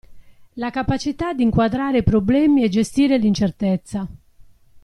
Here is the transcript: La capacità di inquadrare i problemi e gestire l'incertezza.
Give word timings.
La 0.55 0.71
capacità 0.71 1.31
di 1.31 1.43
inquadrare 1.43 1.99
i 1.99 2.03
problemi 2.03 2.63
e 2.63 2.69
gestire 2.69 3.19
l'incertezza. 3.19 4.07